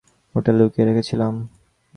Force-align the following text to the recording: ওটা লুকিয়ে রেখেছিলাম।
ওটা 0.35 0.51
লুকিয়ে 0.51 0.85
রেখেছিলাম। 0.87 1.33